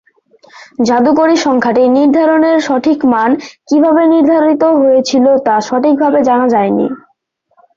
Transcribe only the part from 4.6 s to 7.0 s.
হয়েছিল তা সঠিকভাবে জানা যায়নি।